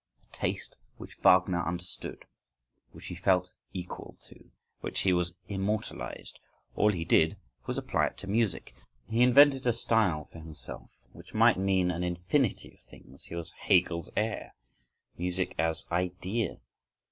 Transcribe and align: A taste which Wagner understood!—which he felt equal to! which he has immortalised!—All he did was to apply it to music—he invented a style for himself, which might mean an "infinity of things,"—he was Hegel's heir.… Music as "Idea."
A 0.33 0.33
taste 0.35 0.75
which 0.97 1.13
Wagner 1.21 1.59
understood!—which 1.61 3.05
he 3.05 3.13
felt 3.13 3.51
equal 3.71 4.17
to! 4.29 4.49
which 4.79 5.01
he 5.01 5.11
has 5.11 5.35
immortalised!—All 5.47 6.91
he 6.91 7.05
did 7.05 7.37
was 7.67 7.75
to 7.77 7.81
apply 7.83 8.07
it 8.07 8.17
to 8.17 8.27
music—he 8.27 9.21
invented 9.21 9.67
a 9.67 9.73
style 9.73 10.25
for 10.33 10.39
himself, 10.39 11.03
which 11.13 11.35
might 11.35 11.57
mean 11.59 11.91
an 11.91 12.03
"infinity 12.03 12.73
of 12.73 12.79
things,"—he 12.79 13.35
was 13.35 13.51
Hegel's 13.51 14.09
heir.… 14.17 14.55
Music 15.19 15.53
as 15.59 15.85
"Idea." 15.91 16.57